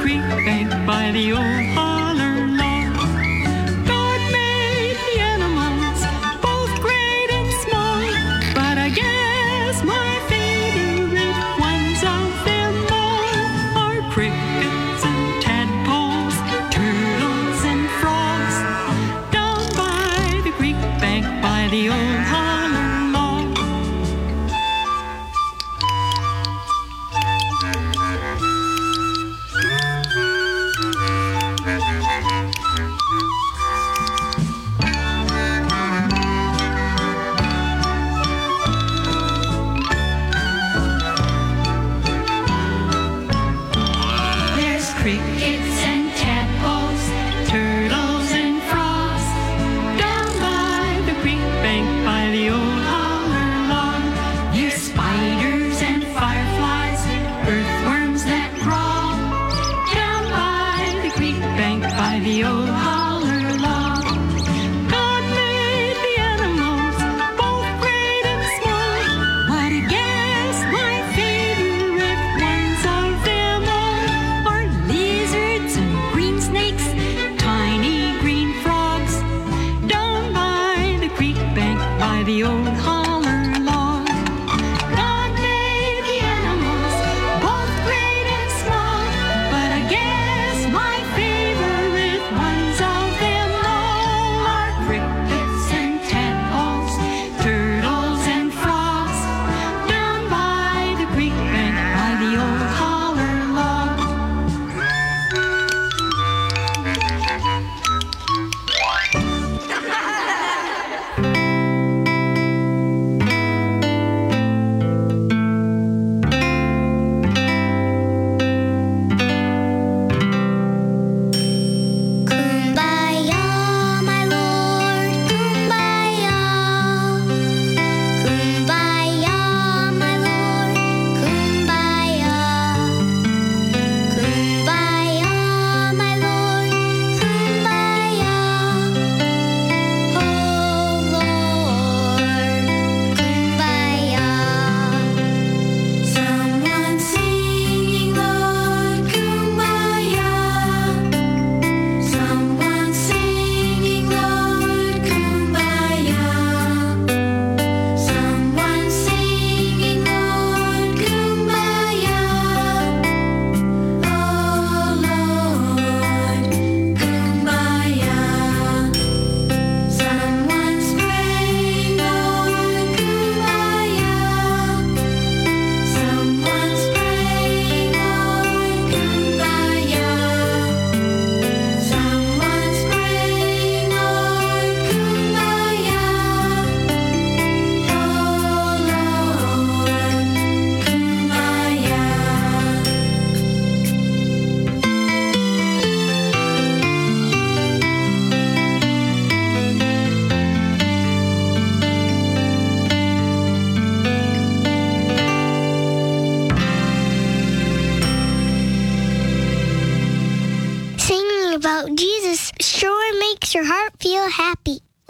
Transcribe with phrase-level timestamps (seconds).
[0.00, 2.09] Created by the old harbor.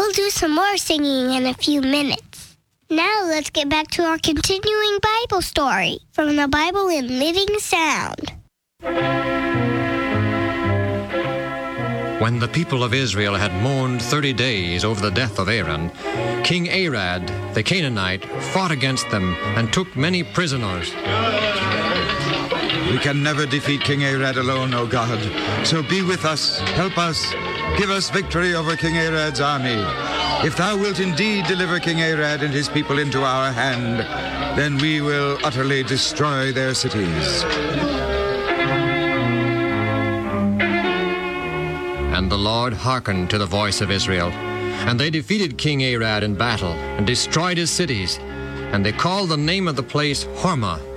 [0.01, 2.57] We'll do some more singing in a few minutes.
[2.89, 8.33] Now let's get back to our continuing Bible story from the Bible in Living Sound.
[12.19, 15.91] When the people of Israel had mourned thirty days over the death of Aaron,
[16.45, 18.25] King Arad, the Canaanite,
[18.55, 20.95] fought against them and took many prisoners.
[22.91, 25.21] We can never defeat King Arad alone, O God.
[25.65, 27.33] So be with us, help us,
[27.79, 29.85] give us victory over King Arad's army.
[30.45, 34.01] If thou wilt indeed deliver King Arad and his people into our hand,
[34.59, 37.45] then we will utterly destroy their cities.
[42.13, 44.31] And the Lord hearkened to the voice of Israel.
[44.31, 48.19] And they defeated King Arad in battle and destroyed his cities.
[48.73, 50.90] And they called the name of the place Hormah.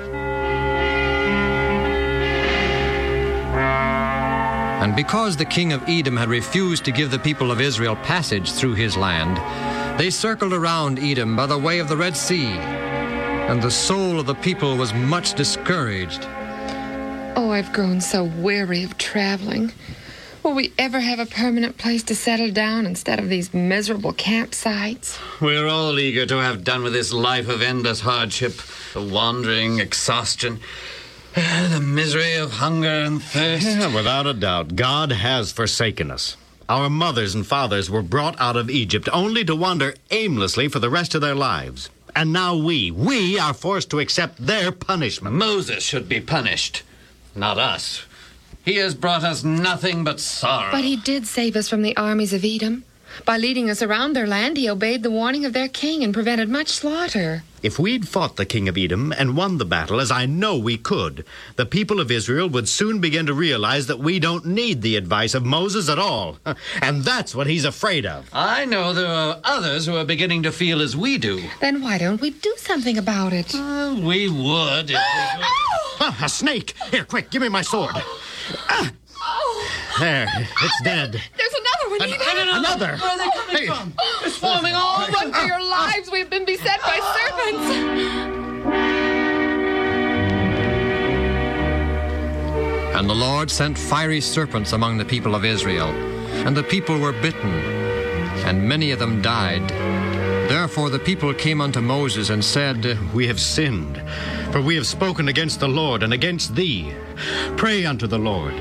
[4.84, 8.52] And because the king of Edom had refused to give the people of Israel passage
[8.52, 9.38] through his land,
[9.98, 12.48] they circled around Edom by the way of the Red Sea.
[12.48, 16.28] And the soul of the people was much discouraged.
[17.38, 19.72] Oh, I've grown so weary of traveling.
[20.44, 25.18] Will we ever have a permanent place to settle down instead of these miserable campsites?
[25.40, 28.56] We're all eager to have done with this life of endless hardship,
[28.94, 30.60] the wandering, exhaustion,
[31.70, 33.66] the misery of hunger and thirst.
[33.66, 36.38] Yeah, without a doubt, God has forsaken us.
[36.70, 40.92] Our mothers and fathers were brought out of Egypt only to wander aimlessly for the
[40.92, 41.90] rest of their lives.
[42.16, 45.36] And now we, we are forced to accept their punishment.
[45.36, 46.84] Moses should be punished,
[47.36, 48.06] not us.
[48.64, 50.72] He has brought us nothing but sorrow.
[50.72, 52.84] But he did save us from the armies of Edom.
[53.26, 56.50] By leading us around their land, he obeyed the warning of their king and prevented
[56.50, 57.44] much slaughter.
[57.62, 60.78] If we'd fought the king of Edom and won the battle, as I know we
[60.78, 61.24] could,
[61.56, 65.34] the people of Israel would soon begin to realize that we don't need the advice
[65.34, 66.40] of Moses at all.
[66.82, 68.30] And that's what he's afraid of.
[68.34, 71.42] I know there are others who are beginning to feel as we do.
[71.62, 73.54] Then why don't we do something about it?
[73.54, 74.90] Well, we would.
[74.92, 75.46] If we could.
[76.06, 76.74] Ah, a snake!
[76.92, 77.96] Here, quick, give me my sword.
[78.70, 78.92] Ah.
[80.00, 81.12] There, it's dead.
[81.14, 82.10] There's another one.
[82.10, 82.48] Ethan.
[82.50, 82.98] Another!
[82.98, 83.68] Where are they coming Hey.
[83.68, 83.94] from?
[84.64, 85.90] They're all Oh, run for your ah.
[85.92, 86.10] lives.
[86.12, 87.18] We've been beset by ah.
[87.18, 89.14] serpents.
[92.96, 95.90] And the Lord sent fiery serpents among the people of Israel,
[96.46, 97.52] and the people were bitten,
[98.46, 99.68] and many of them died.
[100.50, 104.02] Therefore the people came unto Moses and said, We have sinned,
[104.52, 106.94] for we have spoken against the Lord and against thee.
[107.58, 108.54] Pray unto the Lord,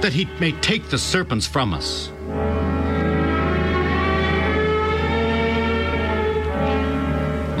[0.00, 2.10] that he may take the serpents from us.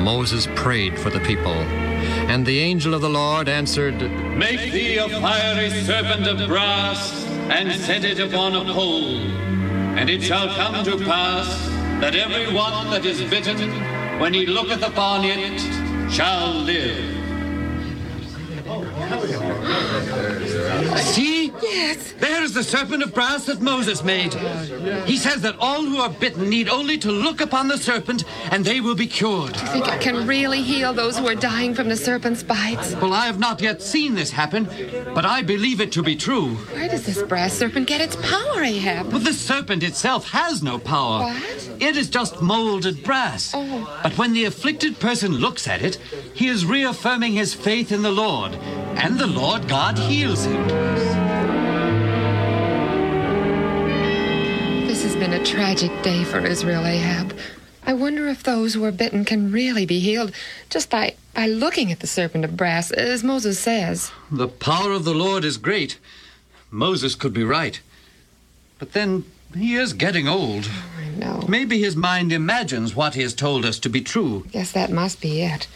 [0.02, 1.52] Moses prayed for the people.
[1.52, 4.00] And the angel of the Lord answered,
[4.36, 9.20] Make thee a fiery serpent of brass, and set it upon a pole.
[9.96, 11.68] And it shall come to pass
[12.00, 13.70] that every one that is bitten,
[14.18, 15.60] when he looketh upon it,
[16.10, 17.12] shall live.
[20.98, 21.41] See?
[21.72, 22.12] Yes.
[22.18, 24.34] There's the serpent of brass that Moses made.
[25.06, 28.64] He says that all who are bitten need only to look upon the serpent and
[28.64, 29.56] they will be cured.
[29.56, 32.94] I think it can really heal those who are dying from the serpent's bites.
[32.96, 34.68] Well, I have not yet seen this happen,
[35.14, 36.56] but I believe it to be true.
[36.74, 39.10] Where does this brass serpent get its power, Ahab?
[39.10, 41.22] But the serpent itself has no power.
[41.22, 41.70] What?
[41.80, 43.52] It is just molded brass.
[43.54, 44.00] Oh.
[44.02, 45.96] But when the afflicted person looks at it,
[46.34, 48.54] he is reaffirming his faith in the Lord,
[48.96, 51.61] and the Lord God heals him.
[55.22, 57.32] Been a tragic day for Israel, Ahab.
[57.86, 60.32] I wonder if those who are bitten can really be healed
[60.68, 64.10] just by, by looking at the serpent of brass, as Moses says.
[64.32, 66.00] The power of the Lord is great.
[66.72, 67.80] Moses could be right.
[68.80, 69.24] But then
[69.54, 70.68] he is getting old.
[70.98, 71.44] I know.
[71.46, 74.44] Maybe his mind imagines what he has told us to be true.
[74.50, 75.68] Yes, that must be it.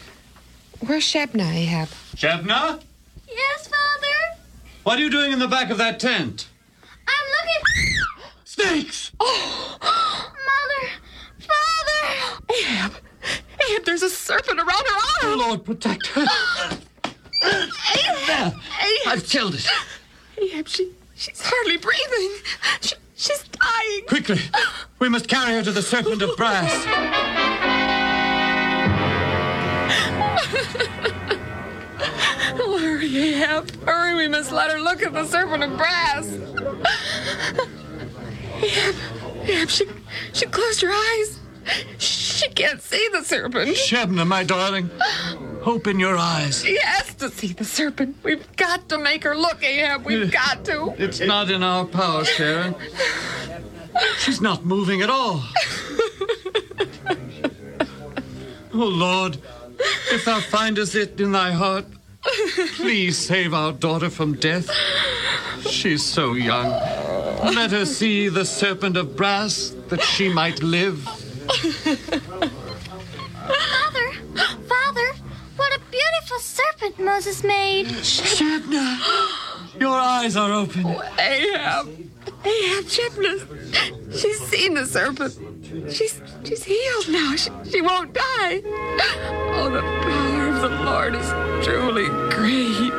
[0.85, 1.87] Where's Shebna, Ahab?
[2.17, 2.81] Shebna,
[3.29, 4.41] Yes, Father?
[4.83, 6.49] what are you doing in the back of that tent?
[7.07, 7.96] I'm looking.
[8.57, 9.11] Snakes!
[9.19, 9.77] Oh!
[9.81, 10.89] Mother!
[11.37, 12.41] Father!
[12.51, 12.93] Ahab!
[13.61, 15.39] Ahab, there's a serpent around her arm!
[15.39, 16.25] Lord, protect her.
[18.27, 18.53] There.
[19.05, 19.67] I've killed it.
[20.41, 22.31] Ahab, she, she's hardly breathing.
[22.81, 24.05] She, she's dying.
[24.07, 24.41] Quickly,
[24.99, 26.71] we must carry her to the serpent of brass.
[32.59, 33.69] Oh, hurry, Ahab.
[33.85, 36.27] Hurry, we must let her look at the serpent of brass.
[38.63, 38.95] Ahab,
[39.43, 39.85] Ahab, she,
[40.33, 41.39] she closed her eyes.
[41.97, 43.75] She can't see the serpent.
[43.75, 44.89] Shebna, my darling,
[45.67, 46.63] Open your eyes.
[46.63, 48.15] She has to see the serpent.
[48.23, 50.05] We've got to make her look, Ahab.
[50.05, 50.95] We've got to.
[50.97, 52.73] It's not in our power, Sharon.
[54.19, 55.43] She's not moving at all.
[58.73, 59.39] Oh, Lord,
[60.11, 61.85] if thou findest it in thy heart,
[62.75, 64.69] please save our daughter from death.
[65.61, 66.69] She's so young.
[67.55, 70.99] Let her see the serpent of brass that she might live.
[73.47, 74.11] Father,
[74.67, 75.13] Father,
[75.55, 77.87] what a beautiful serpent Moses made.
[77.87, 78.99] Shebna,
[79.79, 80.85] your eyes are open.
[81.19, 81.87] Ahab.
[82.45, 83.39] Ahab Shebna.
[84.19, 85.37] She's seen the serpent.
[85.91, 87.35] She's she's healed now.
[87.35, 88.61] She, she won't die.
[88.65, 90.26] Oh, the power
[90.61, 91.29] the Lord is
[91.65, 92.91] truly great.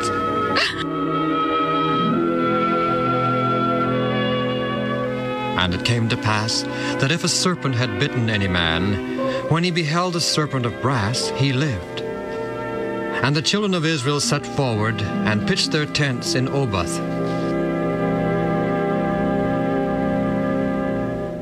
[5.59, 6.63] And it came to pass
[7.01, 9.19] that if a serpent had bitten any man,
[9.51, 12.01] when he beheld a serpent of brass, he lived.
[12.01, 16.99] And the children of Israel set forward and pitched their tents in Oboth.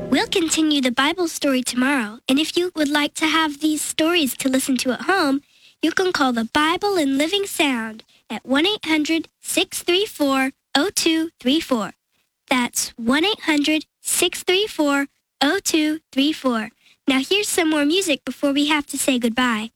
[0.09, 4.35] We'll continue the Bible story tomorrow, and if you would like to have these stories
[4.37, 5.41] to listen to at home,
[5.81, 11.91] you can call the Bible in Living Sound at 1 800 634 0234.
[12.49, 15.07] That's 1 800 634
[15.41, 16.69] 0234.
[17.07, 19.71] Now here's some more music before we have to say goodbye.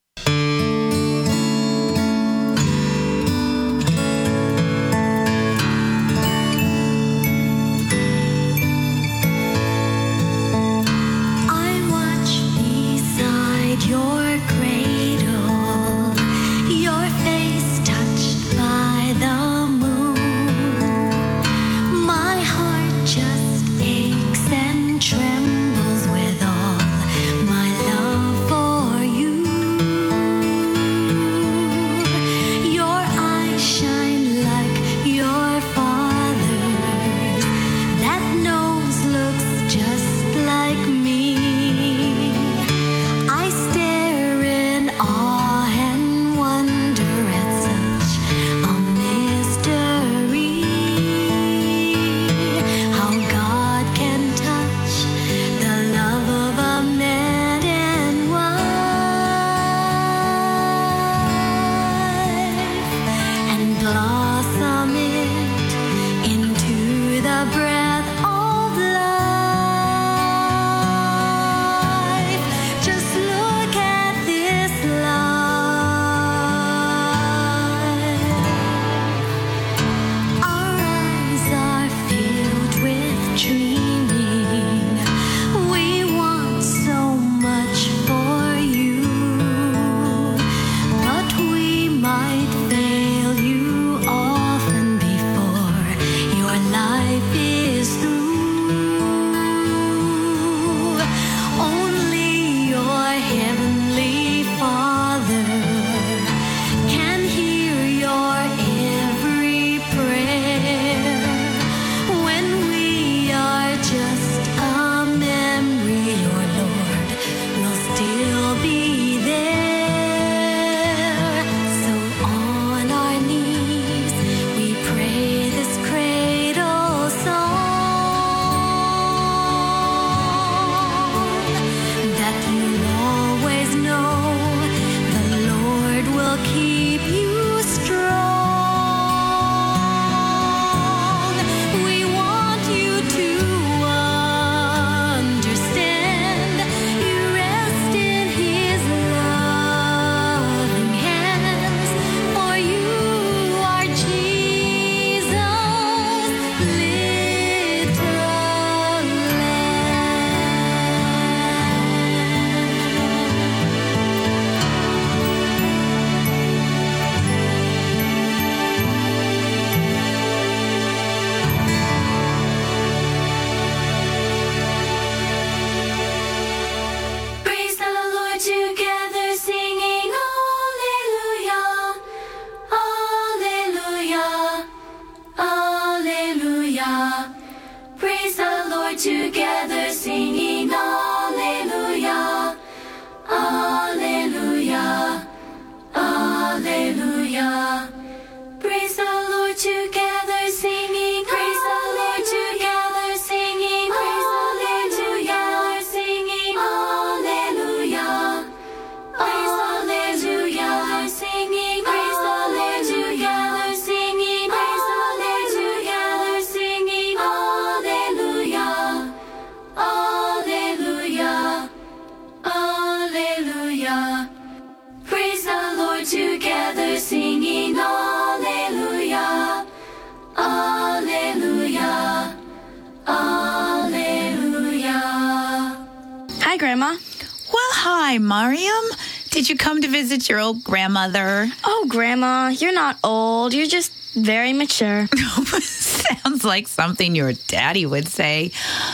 [238.12, 238.84] Hi, Mariam.
[239.30, 241.50] Did you come to visit your old grandmother?
[241.64, 243.54] Oh, Grandma, you're not old.
[243.54, 245.06] You're just very mature.
[245.62, 248.50] Sounds like something your daddy would say.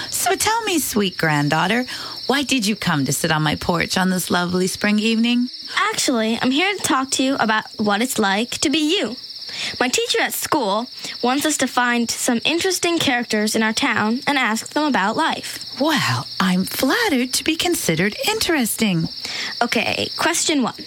[0.09, 1.85] So tell me, sweet granddaughter,
[2.29, 5.51] why did you come to sit on my porch on this lovely spring evening?
[5.77, 9.17] Actually, I'm here to talk to you about what it's like to be you.
[9.81, 10.89] My teacher at school
[11.23, 15.65] wants us to find some interesting characters in our town and ask them about life.
[15.81, 19.09] Well, I'm flattered to be considered interesting.
[19.63, 20.85] Okay, question one.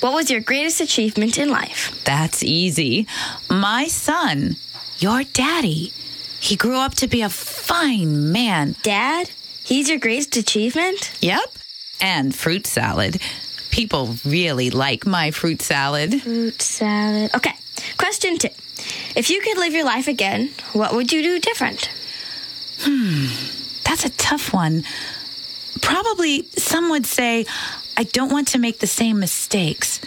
[0.00, 2.02] What was your greatest achievement in life?
[2.04, 3.06] That's easy.
[3.50, 4.56] My son,
[4.98, 5.92] your daddy,
[6.40, 8.76] he grew up to be a fine man.
[8.82, 9.30] Dad?
[9.64, 11.12] He's your greatest achievement?
[11.20, 11.40] Yep.
[12.00, 13.20] And fruit salad.
[13.70, 16.22] People really like my fruit salad.
[16.22, 17.30] Fruit salad.
[17.34, 17.54] Okay,
[17.96, 18.48] question two.
[19.16, 21.90] If you could live your life again, what would you do different?
[22.80, 23.26] Hmm,
[23.84, 24.84] that's a tough one.
[25.80, 27.46] Probably some would say,
[27.96, 30.00] I don't want to make the same mistakes.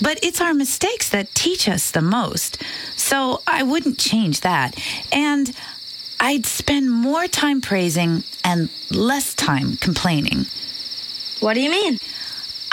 [0.00, 2.62] But it's our mistakes that teach us the most.
[2.96, 4.74] So I wouldn't change that.
[5.12, 5.54] And
[6.18, 10.46] I'd spend more time praising and less time complaining.
[11.40, 11.98] What do you mean?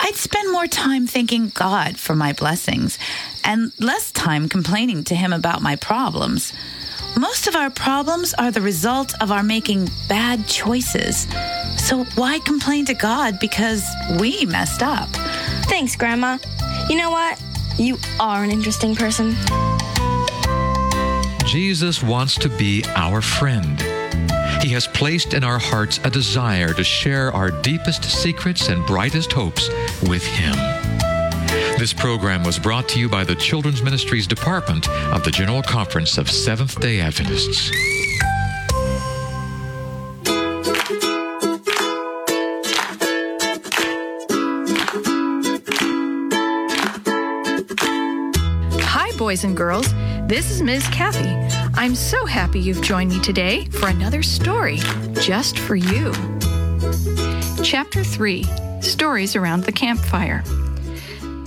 [0.00, 2.98] I'd spend more time thanking God for my blessings
[3.44, 6.52] and less time complaining to Him about my problems.
[7.18, 11.26] Most of our problems are the result of our making bad choices.
[11.76, 13.84] So why complain to God because
[14.18, 15.08] we messed up?
[15.66, 16.38] Thanks, Grandma.
[16.88, 17.42] You know what?
[17.78, 19.34] You are an interesting person.
[21.44, 23.80] Jesus wants to be our friend.
[24.62, 29.32] He has placed in our hearts a desire to share our deepest secrets and brightest
[29.32, 29.68] hopes
[30.08, 30.81] with Him.
[31.82, 36.16] This program was brought to you by the Children's Ministries Department of the General Conference
[36.16, 37.72] of Seventh day Adventists.
[48.84, 49.92] Hi, boys and girls.
[50.28, 50.86] This is Ms.
[50.92, 51.30] Kathy.
[51.74, 54.78] I'm so happy you've joined me today for another story
[55.14, 56.12] just for you.
[57.64, 58.46] Chapter 3
[58.80, 60.44] Stories Around the Campfire.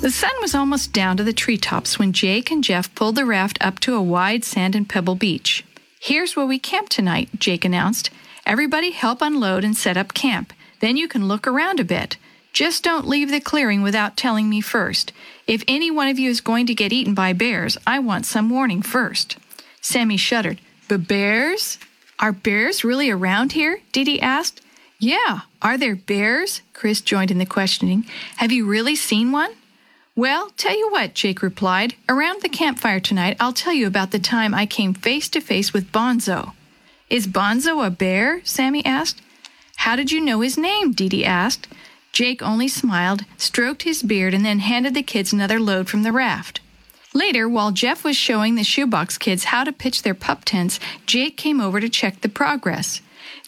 [0.06, 3.58] The sun was almost down to the treetops when Jake and Jeff pulled the raft
[3.60, 5.66] up to a wide sand and pebble beach.
[6.00, 8.12] Here's where we camp tonight, Jake announced.
[8.46, 10.54] Everybody help unload and set up camp.
[10.80, 12.18] Then you can look around a bit.
[12.54, 15.12] Just don't leave the clearing without telling me first.
[15.48, 18.52] If any one of you is going to get eaten by bears, I want some
[18.52, 19.38] warning first.
[19.82, 20.62] Sammy shuddered.
[20.88, 21.80] But bears?
[22.20, 23.82] Are bears really around here?
[23.92, 24.62] Didi asked.
[25.00, 26.62] Yeah, are there bears?
[26.74, 28.06] Chris joined in the questioning.
[28.38, 29.50] Have you really seen one?
[30.18, 31.96] Well, tell you what, Jake replied.
[32.08, 35.74] Around the campfire tonight, I'll tell you about the time I came face to face
[35.74, 36.54] with Bonzo.
[37.10, 38.40] Is Bonzo a bear?
[38.46, 39.22] Sammy asked.
[39.76, 40.94] How did you know his name?
[40.94, 41.68] Didi asked.
[42.14, 46.14] Jake only smiled, stroked his beard, and then handed the kids another load from the
[46.14, 46.62] raft.
[47.14, 51.36] Later, while Jeff was showing the shoebox kids how to pitch their pup tents, Jake
[51.36, 53.02] came over to check the progress.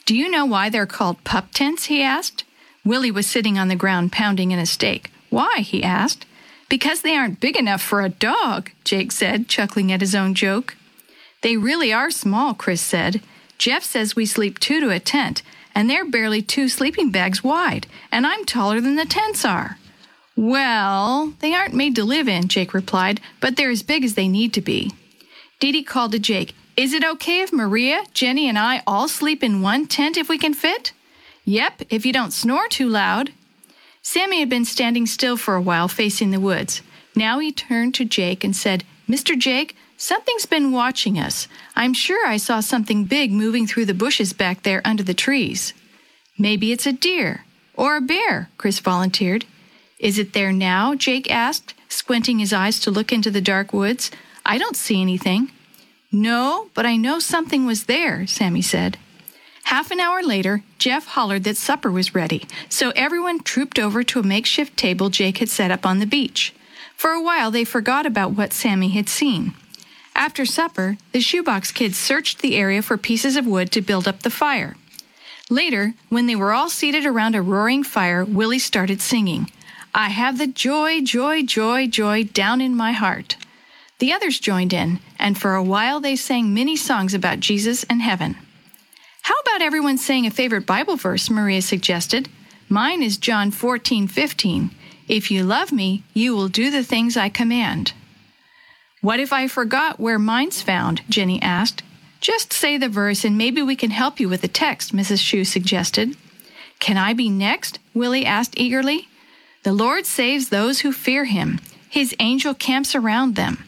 [0.06, 1.86] Do you know why they're called pup tents?
[1.86, 2.44] he asked.
[2.84, 5.12] Willie was sitting on the ground pounding in a stake.
[5.30, 5.60] Why?
[5.60, 6.26] he asked.
[6.70, 10.76] Because they aren't big enough for a dog, Jake said, chuckling at his own joke.
[11.42, 13.22] They really are small, Chris said.
[13.58, 17.88] Jeff says we sleep two to a tent, and they're barely two sleeping bags wide,
[18.12, 19.78] and I'm taller than the tents are.
[20.36, 24.28] Well, they aren't made to live in, Jake replied, but they're as big as they
[24.28, 24.92] need to be.
[25.60, 29.64] Didi called to Jake, Is it okay if Maria, Jenny, and I all sleep in
[29.64, 30.94] one tent if we can fit?
[31.46, 33.32] Yep, if you don't snore too loud.
[34.10, 36.82] Sammy had been standing still for a while facing the woods.
[37.14, 39.38] Now he turned to Jake and said, Mr.
[39.38, 41.50] Jake, something's been watching us.
[41.76, 45.74] I'm sure I saw something big moving through the bushes back there under the trees.
[46.40, 47.44] Maybe it's a deer
[47.74, 49.44] or a bear, Chris volunteered.
[50.00, 50.96] Is it there now?
[50.96, 54.10] Jake asked, squinting his eyes to look into the dark woods.
[54.46, 55.52] I don't see anything.
[56.14, 58.98] No, but I know something was there, Sammy said.
[59.66, 64.20] Half an hour later, Jeff hollered that supper was ready, so everyone trooped over to
[64.20, 66.54] a makeshift table Jake had set up on the beach.
[66.96, 69.54] For a while, they forgot about what Sammy had seen.
[70.16, 74.22] After supper, the shoebox kids searched the area for pieces of wood to build up
[74.22, 74.76] the fire.
[75.50, 79.52] Later, when they were all seated around a roaring fire, Willie started singing,
[79.94, 83.38] I have the joy, joy, joy, joy down in my heart.
[84.00, 88.02] The others joined in, and for a while they sang many songs about Jesus and
[88.02, 88.38] heaven.
[89.28, 91.30] How about everyone saying a favorite Bible verse?
[91.30, 92.30] Maria suggested.
[92.70, 94.72] Mine is John 14, 15.
[95.10, 97.92] If you love me, you will do the things I command.
[99.02, 101.02] What if I forgot where mine's found?
[101.10, 101.84] Jenny asked.
[102.22, 105.20] Just say the verse and maybe we can help you with the text, Mrs.
[105.20, 106.16] Shue suggested.
[106.80, 107.80] Can I be next?
[107.94, 109.10] Willie asked eagerly.
[109.64, 111.60] The Lord saves those who fear him.
[111.90, 113.66] His angel camps around them.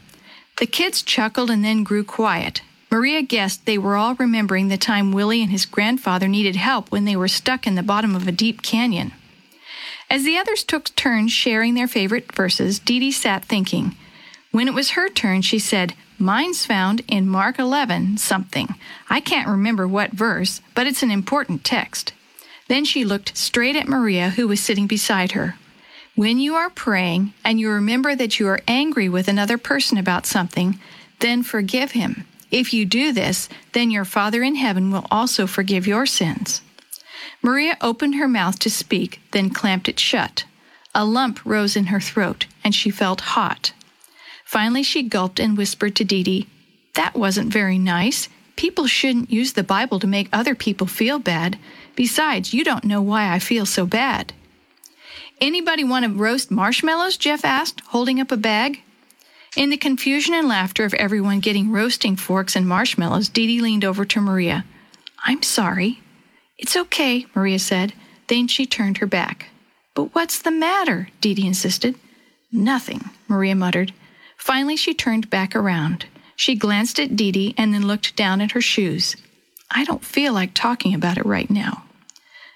[0.58, 2.62] The kids chuckled and then grew quiet.
[2.92, 7.06] Maria guessed they were all remembering the time Willie and his grandfather needed help when
[7.06, 9.12] they were stuck in the bottom of a deep canyon.
[10.10, 13.96] As the others took turns sharing their favorite verses, Dee Dee sat thinking.
[14.52, 18.74] When it was her turn, she said, Mine's found in Mark 11 something.
[19.10, 22.14] I can't remember what verse, but it's an important text.
[22.68, 25.56] Then she looked straight at Maria, who was sitting beside her.
[26.16, 30.26] When you are praying and you remember that you are angry with another person about
[30.26, 30.80] something,
[31.20, 32.26] then forgive him.
[32.52, 36.62] If you do this, then your Father in heaven will also forgive your sins.
[37.42, 40.46] Maria opened her mouth to speak, then clamped it shut.
[40.96, 43.74] A lump rose in her throat, and she felt hot.
[44.46, 46.48] Finally, she gulped and whispered to Dee,
[46.96, 48.28] That wasn't very nice.
[48.56, 51.58] People shouldn't use the Bible to make other people feel bad.
[51.96, 54.34] Besides, you don't know why I feel so bad.
[55.40, 57.16] Anybody want to roast marshmallows?
[57.16, 58.82] Jeff asked, holding up a bag.
[59.58, 63.84] In the confusion and laughter of everyone getting roasting forks and marshmallows, Dee Dee leaned
[63.84, 64.64] over to Maria.
[65.24, 66.02] I'm sorry.
[66.58, 67.94] It's okay, Maria said.
[68.28, 69.48] Then she turned her back.
[69.96, 71.10] But what's the matter?
[71.20, 71.96] Dee Dee insisted.
[72.52, 73.94] Nothing, Maria muttered.
[74.38, 76.06] Finally, she turned back around.
[76.36, 79.16] She glanced at Dee Dee and then looked down at her shoes.
[79.72, 81.84] I don't feel like talking about it right now.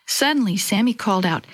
[0.06, 1.46] Suddenly, Sammy called out,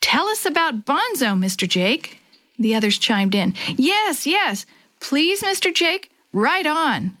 [0.00, 1.68] Tell us about Bonzo, Mr.
[1.68, 2.20] Jake.
[2.58, 4.66] The others chimed in, Yes, yes.
[5.00, 5.74] Please, Mr.
[5.74, 7.16] Jake, right on.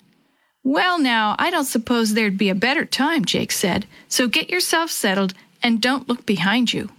[0.64, 4.90] Well, now, I don't suppose there'd be a better time, Jake said, so get yourself
[4.90, 6.90] settled and don't look behind you.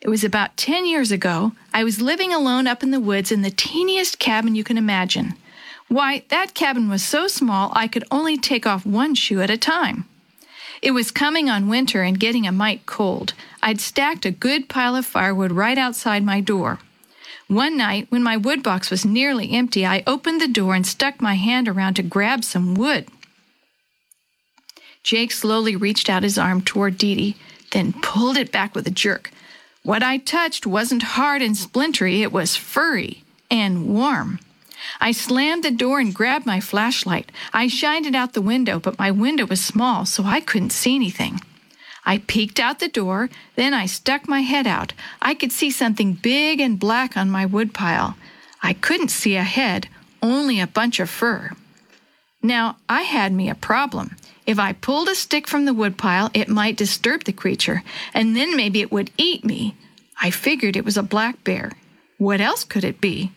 [0.00, 1.52] It was about 10 years ago.
[1.72, 5.34] I was living alone up in the woods in the teeniest cabin you can imagine.
[5.88, 9.56] Why, that cabin was so small I could only take off one shoe at a
[9.56, 10.06] time.
[10.82, 13.34] It was coming on winter and getting a mite cold.
[13.62, 16.78] I'd stacked a good pile of firewood right outside my door.
[17.50, 21.20] One night, when my wood box was nearly empty, I opened the door and stuck
[21.20, 23.08] my hand around to grab some wood.
[25.02, 27.36] Jake slowly reached out his arm toward Dee Dee,
[27.72, 29.32] then pulled it back with a jerk.
[29.82, 34.38] What I touched wasn't hard and splintery, it was furry and warm.
[35.00, 37.32] I slammed the door and grabbed my flashlight.
[37.52, 40.94] I shined it out the window, but my window was small, so I couldn't see
[40.94, 41.40] anything.
[42.04, 44.92] I peeked out the door, then I stuck my head out.
[45.20, 48.16] I could see something big and black on my woodpile.
[48.62, 49.88] I couldn't see a head,
[50.22, 51.50] only a bunch of fur.
[52.42, 54.16] Now, I had me a problem.
[54.46, 57.82] If I pulled a stick from the woodpile, it might disturb the creature,
[58.14, 59.76] and then maybe it would eat me.
[60.20, 61.72] I figured it was a black bear.
[62.18, 63.32] What else could it be?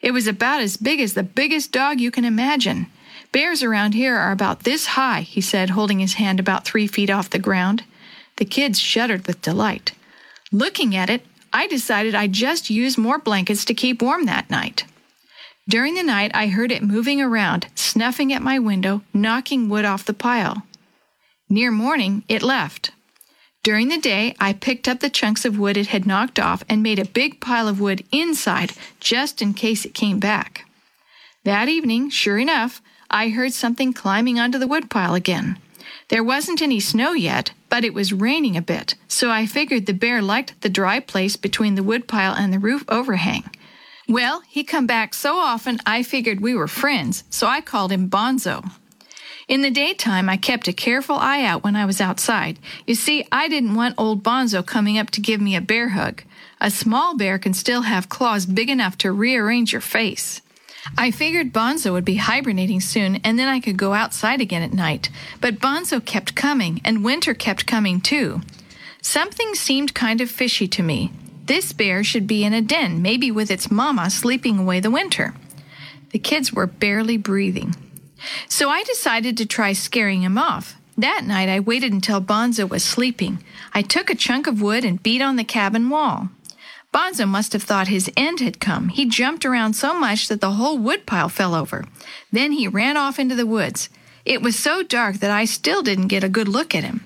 [0.00, 2.86] It was about as big as the biggest dog you can imagine.
[3.32, 7.10] Bears around here are about this high, he said, holding his hand about three feet
[7.10, 7.84] off the ground.
[8.36, 9.92] The kids shuddered with delight.
[10.52, 14.84] Looking at it, I decided I'd just use more blankets to keep warm that night.
[15.68, 20.04] During the night, I heard it moving around, snuffing at my window, knocking wood off
[20.04, 20.64] the pile.
[21.48, 22.92] Near morning, it left.
[23.64, 26.82] During the day, I picked up the chunks of wood it had knocked off and
[26.82, 30.66] made a big pile of wood inside just in case it came back.
[31.42, 35.58] That evening, sure enough, I heard something climbing onto the woodpile again.
[36.08, 39.92] There wasn't any snow yet, but it was raining a bit, so I figured the
[39.92, 43.50] bear liked the dry place between the woodpile and the roof overhang.
[44.08, 48.08] Well, he come back so often I figured we were friends, so I called him
[48.08, 48.70] Bonzo.
[49.48, 52.60] In the daytime, I kept a careful eye out when I was outside.
[52.86, 56.22] You see, I didn't want old Bonzo coming up to give me a bear hug.
[56.60, 60.40] A small bear can still have claws big enough to rearrange your face.
[60.96, 64.72] I figured Bonzo would be hibernating soon and then I could go outside again at
[64.72, 65.10] night.
[65.40, 68.42] But Bonzo kept coming and winter kept coming too.
[69.00, 71.12] Something seemed kind of fishy to me.
[71.44, 75.34] This bear should be in a den, maybe with its mama sleeping away the winter.
[76.10, 77.74] The kids were barely breathing.
[78.48, 80.76] So I decided to try scaring him off.
[80.98, 83.44] That night I waited until Bonzo was sleeping.
[83.74, 86.30] I took a chunk of wood and beat on the cabin wall.
[86.96, 88.88] Bonzo must have thought his end had come.
[88.88, 91.84] He jumped around so much that the whole woodpile fell over.
[92.32, 93.90] Then he ran off into the woods.
[94.24, 97.04] It was so dark that I still didn't get a good look at him.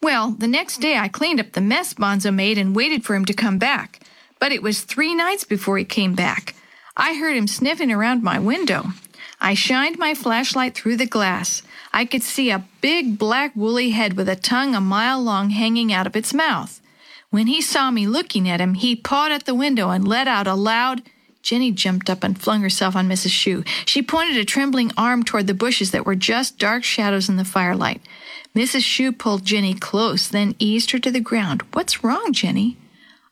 [0.00, 3.24] Well, the next day I cleaned up the mess Bonzo made and waited for him
[3.24, 3.98] to come back.
[4.38, 6.54] But it was three nights before he came back.
[6.96, 8.92] I heard him sniffing around my window.
[9.40, 11.64] I shined my flashlight through the glass.
[11.92, 15.92] I could see a big black woolly head with a tongue a mile long hanging
[15.92, 16.80] out of its mouth.
[17.30, 20.46] When he saw me looking at him, he pawed at the window and let out
[20.46, 21.02] a loud.
[21.42, 23.30] Jenny jumped up and flung herself on Mrs.
[23.30, 23.64] Shue.
[23.84, 27.44] She pointed a trembling arm toward the bushes that were just dark shadows in the
[27.44, 28.00] firelight.
[28.54, 28.82] Mrs.
[28.82, 31.62] Shue pulled Jenny close, then eased her to the ground.
[31.72, 32.76] What's wrong, Jenny?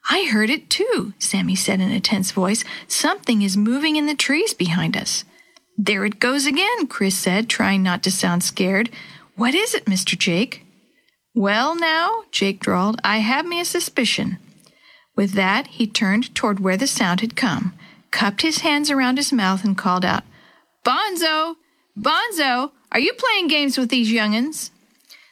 [0.08, 2.64] I heard it too, Sammy said in a tense voice.
[2.86, 5.24] Something is moving in the trees behind us.
[5.76, 8.90] There it goes again, Chris said, trying not to sound scared.
[9.34, 10.16] What is it, Mr.
[10.16, 10.65] Jake?
[11.36, 14.38] Well, now, Jake drawled, I have me a suspicion.
[15.14, 17.74] With that, he turned toward where the sound had come,
[18.10, 20.24] cupped his hands around his mouth, and called out,
[20.82, 21.56] Bonzo!
[21.94, 22.70] Bonzo!
[22.90, 24.70] Are you playing games with these young'uns?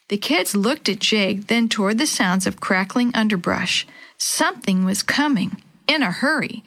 [0.08, 3.86] The kids looked at Jake, then toward the sounds of crackling underbrush.
[4.18, 6.64] Something was coming, in a hurry.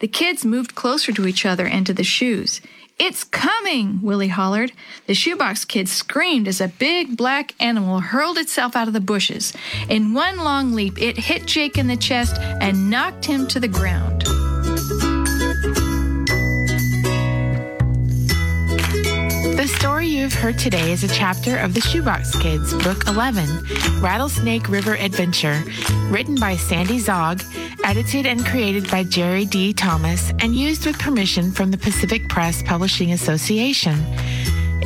[0.00, 2.60] The kids moved closer to each other and to the Shues.
[3.00, 4.72] It's coming, Willie hollered.
[5.06, 9.54] The shoebox kid screamed as a big black animal hurled itself out of the bushes.
[9.88, 13.68] In one long leap, it hit Jake in the chest and knocked him to the
[13.68, 14.24] ground.
[19.60, 23.44] The story you have heard today is a chapter of the Shoebox Kids, Book 11,
[24.00, 25.62] Rattlesnake River Adventure,
[26.08, 27.44] written by Sandy Zaugg,
[27.84, 29.74] edited and created by Jerry D.
[29.74, 34.02] Thomas, and used with permission from the Pacific Press Publishing Association.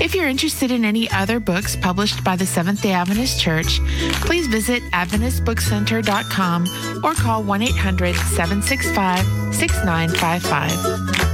[0.00, 3.78] If you're interested in any other books published by the Seventh day Adventist Church,
[4.22, 11.33] please visit AdventistBookCenter.com or call 1 800 765 6955.